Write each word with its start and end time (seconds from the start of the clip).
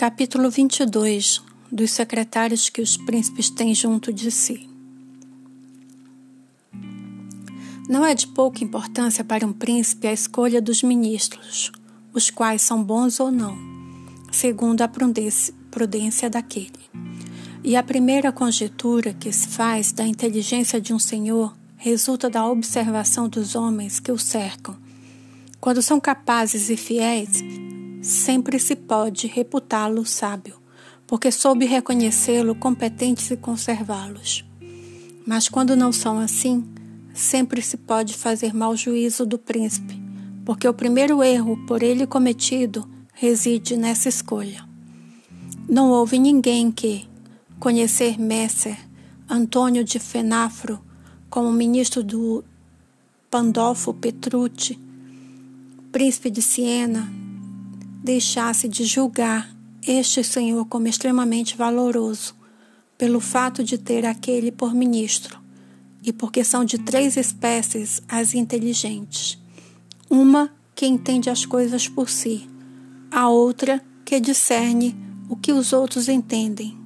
Capítulo 0.00 0.48
22 0.48 1.42
Dos 1.70 1.90
secretários 1.90 2.70
que 2.70 2.80
os 2.80 2.96
príncipes 2.96 3.50
têm 3.50 3.74
junto 3.74 4.10
de 4.10 4.30
si. 4.30 4.66
Não 7.86 8.02
é 8.06 8.14
de 8.14 8.26
pouca 8.28 8.64
importância 8.64 9.22
para 9.22 9.46
um 9.46 9.52
príncipe 9.52 10.06
a 10.06 10.12
escolha 10.14 10.62
dos 10.62 10.82
ministros, 10.82 11.70
os 12.14 12.30
quais 12.30 12.62
são 12.62 12.82
bons 12.82 13.20
ou 13.20 13.30
não, 13.30 13.58
segundo 14.32 14.80
a 14.80 14.88
prudência, 14.88 16.30
daquele. 16.30 16.80
E 17.62 17.76
a 17.76 17.82
primeira 17.82 18.32
conjetura 18.32 19.12
que 19.12 19.30
se 19.30 19.48
faz 19.48 19.92
da 19.92 20.06
inteligência 20.06 20.80
de 20.80 20.94
um 20.94 20.98
senhor 20.98 21.54
resulta 21.76 22.30
da 22.30 22.46
observação 22.46 23.28
dos 23.28 23.54
homens 23.54 24.00
que 24.00 24.10
o 24.10 24.18
cercam. 24.18 24.78
Quando 25.60 25.82
são 25.82 26.00
capazes 26.00 26.70
e 26.70 26.76
fiéis, 26.78 27.44
sempre 28.00 28.58
se 28.58 28.74
pode 28.74 29.26
reputá-lo 29.26 30.04
sábio, 30.04 30.56
porque 31.06 31.30
soube 31.30 31.64
reconhecê-lo 31.66 32.54
competentes 32.54 33.30
e 33.30 33.36
conservá-los. 33.36 34.44
Mas 35.26 35.48
quando 35.48 35.76
não 35.76 35.92
são 35.92 36.18
assim, 36.18 36.64
sempre 37.12 37.60
se 37.60 37.76
pode 37.76 38.14
fazer 38.14 38.54
mau 38.54 38.76
juízo 38.76 39.26
do 39.26 39.38
príncipe, 39.38 40.00
porque 40.44 40.66
o 40.66 40.74
primeiro 40.74 41.22
erro 41.22 41.56
por 41.66 41.82
ele 41.82 42.06
cometido 42.06 42.88
reside 43.12 43.76
nessa 43.76 44.08
escolha. 44.08 44.64
Não 45.68 45.90
houve 45.90 46.18
ninguém 46.18 46.70
que, 46.70 47.08
conhecer 47.58 48.18
Messer 48.18 48.76
Antônio 49.28 49.84
de 49.84 49.98
Fenafro 49.98 50.80
como 51.28 51.52
ministro 51.52 52.02
do 52.02 52.42
Pandolfo 53.30 53.94
Petrucci, 53.94 54.76
príncipe 55.92 56.30
de 56.30 56.42
Siena, 56.42 57.08
deixasse 58.02 58.66
de 58.66 58.84
julgar 58.84 59.54
este 59.86 60.24
senhor 60.24 60.66
como 60.66 60.88
extremamente 60.88 61.56
valoroso, 61.56 62.34
pelo 62.96 63.20
fato 63.20 63.62
de 63.62 63.78
ter 63.78 64.04
aquele 64.04 64.50
por 64.50 64.74
ministro, 64.74 65.38
e 66.02 66.12
porque 66.12 66.42
são 66.42 66.64
de 66.64 66.78
três 66.78 67.16
espécies 67.16 68.02
as 68.08 68.34
inteligentes. 68.34 69.38
Uma 70.08 70.50
que 70.74 70.86
entende 70.86 71.30
as 71.30 71.44
coisas 71.44 71.88
por 71.88 72.08
si, 72.08 72.48
a 73.10 73.28
outra 73.28 73.82
que 74.04 74.18
discerne 74.18 74.96
o 75.28 75.36
que 75.36 75.52
os 75.52 75.72
outros 75.72 76.08
entendem, 76.08 76.76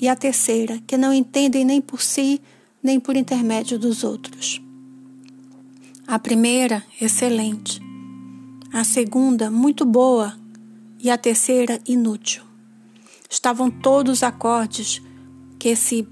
e 0.00 0.08
a 0.08 0.16
terceira 0.16 0.80
que 0.86 0.96
não 0.96 1.12
entendem 1.12 1.64
nem 1.64 1.80
por 1.80 2.02
si, 2.02 2.40
nem 2.82 2.98
por 3.00 3.16
intermédio 3.16 3.78
dos 3.78 4.04
outros. 4.04 4.60
A 6.06 6.18
primeira, 6.18 6.84
excelente. 7.00 7.80
A 8.72 8.84
segunda, 8.84 9.50
muito 9.50 9.84
boa 9.84 10.43
e 11.04 11.10
a 11.10 11.18
terceira 11.18 11.78
inútil. 11.86 12.42
Estavam 13.28 13.70
todos 13.70 14.22
acordes 14.22 15.02
que 15.58 15.68
esse 15.68 16.08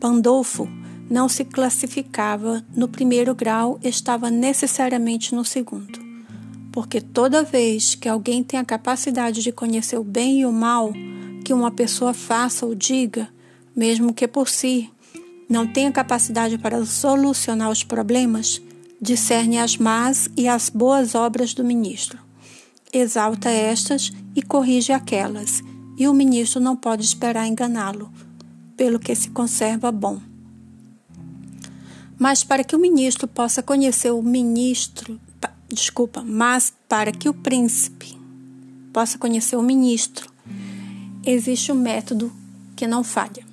Pandolfo 0.00 0.66
não 1.10 1.28
se 1.28 1.44
classificava 1.44 2.64
no 2.74 2.88
primeiro 2.88 3.34
grau, 3.34 3.78
estava 3.84 4.30
necessariamente 4.30 5.34
no 5.34 5.44
segundo. 5.44 6.00
Porque 6.72 6.98
toda 6.98 7.42
vez 7.42 7.94
que 7.94 8.08
alguém 8.08 8.42
tem 8.42 8.58
a 8.58 8.64
capacidade 8.64 9.42
de 9.42 9.52
conhecer 9.52 9.98
o 9.98 10.02
bem 10.02 10.40
e 10.40 10.46
o 10.46 10.52
mal 10.52 10.92
que 11.44 11.52
uma 11.52 11.70
pessoa 11.70 12.14
faça 12.14 12.64
ou 12.64 12.74
diga, 12.74 13.28
mesmo 13.76 14.14
que 14.14 14.26
por 14.26 14.48
si 14.48 14.90
não 15.46 15.66
tenha 15.66 15.92
capacidade 15.92 16.56
para 16.56 16.86
solucionar 16.86 17.70
os 17.70 17.84
problemas, 17.84 18.62
discerne 18.98 19.58
as 19.58 19.76
más 19.76 20.30
e 20.34 20.48
as 20.48 20.70
boas 20.70 21.14
obras 21.14 21.52
do 21.52 21.62
ministro 21.62 22.31
exalta 22.92 23.48
estas 23.48 24.12
e 24.36 24.42
corrige 24.42 24.92
aquelas, 24.92 25.62
e 25.96 26.06
o 26.06 26.12
ministro 26.12 26.60
não 26.60 26.76
pode 26.76 27.04
esperar 27.04 27.46
enganá-lo, 27.46 28.12
pelo 28.76 28.98
que 28.98 29.14
se 29.14 29.30
conserva 29.30 29.90
bom. 29.90 30.20
Mas 32.18 32.44
para 32.44 32.62
que 32.62 32.76
o 32.76 32.78
ministro 32.78 33.26
possa 33.26 33.62
conhecer 33.62 34.10
o 34.12 34.22
ministro, 34.22 35.18
desculpa, 35.68 36.22
mas 36.22 36.72
para 36.88 37.10
que 37.10 37.28
o 37.28 37.34
príncipe 37.34 38.18
possa 38.92 39.18
conhecer 39.18 39.56
o 39.56 39.62
ministro, 39.62 40.30
existe 41.24 41.72
um 41.72 41.76
método 41.76 42.32
que 42.76 42.86
não 42.86 43.02
falha. 43.02 43.46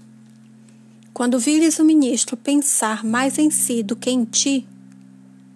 Quando 1.13 1.39
vires 1.39 1.79
o 1.79 1.85
ministro 1.85 2.37
pensar 2.37 3.03
mais 3.03 3.37
em 3.37 3.49
si 3.49 3.81
do 3.81 3.95
que 3.95 4.09
em 4.09 4.25
ti, 4.25 4.67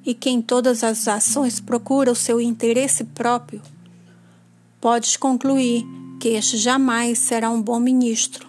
e 0.05 0.13
que 0.13 0.29
em 0.29 0.41
todas 0.41 0.83
as 0.83 1.07
ações 1.07 1.59
procura 1.59 2.11
o 2.11 2.15
seu 2.15 2.41
interesse 2.41 3.03
próprio, 3.03 3.61
podes 4.83 5.15
concluir 5.15 5.87
que 6.19 6.27
este 6.27 6.57
jamais 6.57 7.17
será 7.17 7.49
um 7.49 7.61
bom 7.61 7.79
ministro 7.79 8.45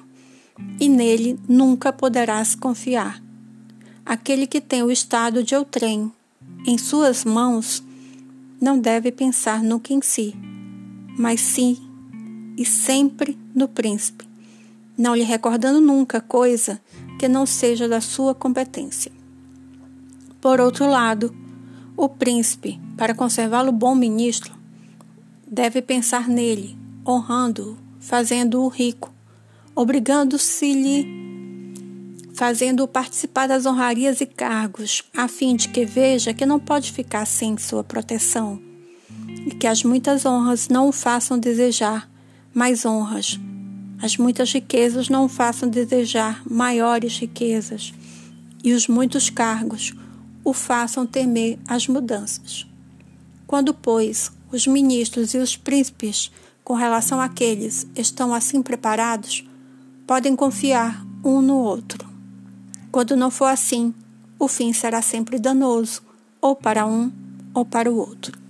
e 0.80 0.88
nele 0.88 1.38
nunca 1.48 1.92
poderás 1.92 2.56
confiar. 2.56 3.22
Aquele 4.04 4.44
que 4.44 4.60
tem 4.60 4.82
o 4.82 4.90
estado 4.90 5.44
de 5.44 5.54
outrem 5.54 6.12
em 6.66 6.76
suas 6.76 7.24
mãos 7.24 7.84
não 8.60 8.76
deve 8.76 9.12
pensar 9.12 9.62
nunca 9.62 9.92
em 9.92 10.02
si, 10.02 10.34
mas 11.16 11.40
sim 11.40 11.78
e 12.58 12.64
sempre 12.64 13.38
no 13.54 13.68
príncipe, 13.68 14.26
não 14.98 15.14
lhe 15.14 15.22
recordando 15.22 15.80
nunca 15.80 16.20
coisa 16.20 16.80
que 17.16 17.28
não 17.28 17.46
seja 17.46 17.86
da 17.86 18.00
sua 18.00 18.34
competência. 18.34 19.12
Por 20.40 20.60
outro 20.60 20.90
lado, 20.90 21.32
o 21.96 22.08
príncipe, 22.08 22.80
para 22.96 23.14
conservá-lo 23.14 23.70
bom 23.70 23.94
ministro, 23.94 24.63
deve 25.46 25.82
pensar 25.82 26.28
nele, 26.28 26.76
honrando-o, 27.06 27.76
fazendo-o 28.00 28.68
rico, 28.68 29.12
obrigando-se-lhe, 29.74 31.06
fazendo-o 32.34 32.88
participar 32.88 33.46
das 33.46 33.66
honrarias 33.66 34.20
e 34.20 34.26
cargos, 34.26 35.02
a 35.16 35.28
fim 35.28 35.56
de 35.56 35.68
que 35.68 35.84
veja 35.84 36.34
que 36.34 36.44
não 36.44 36.58
pode 36.58 36.92
ficar 36.92 37.26
sem 37.26 37.56
sua 37.56 37.84
proteção, 37.84 38.60
e 39.46 39.50
que 39.50 39.66
as 39.66 39.84
muitas 39.84 40.26
honras 40.26 40.68
não 40.68 40.88
o 40.88 40.92
façam 40.92 41.38
desejar 41.38 42.10
mais 42.52 42.84
honras, 42.84 43.38
as 44.02 44.16
muitas 44.16 44.52
riquezas 44.52 45.08
não 45.08 45.24
o 45.24 45.28
façam 45.28 45.68
desejar 45.68 46.42
maiores 46.48 47.18
riquezas, 47.18 47.94
e 48.62 48.72
os 48.72 48.88
muitos 48.88 49.30
cargos 49.30 49.94
o 50.44 50.52
façam 50.52 51.06
temer 51.06 51.58
as 51.66 51.86
mudanças. 51.86 52.66
Quando, 53.46 53.72
pois, 53.72 54.32
os 54.54 54.66
ministros 54.66 55.34
e 55.34 55.38
os 55.38 55.56
príncipes, 55.56 56.30
com 56.62 56.74
relação 56.74 57.20
àqueles, 57.20 57.86
estão 57.96 58.32
assim 58.32 58.62
preparados, 58.62 59.44
podem 60.06 60.36
confiar 60.36 61.04
um 61.24 61.42
no 61.42 61.56
outro. 61.56 62.08
Quando 62.92 63.16
não 63.16 63.30
for 63.30 63.46
assim, 63.46 63.92
o 64.38 64.46
fim 64.46 64.72
será 64.72 65.02
sempre 65.02 65.38
danoso, 65.38 66.02
ou 66.40 66.54
para 66.54 66.86
um 66.86 67.10
ou 67.52 67.64
para 67.64 67.90
o 67.90 67.96
outro. 67.96 68.43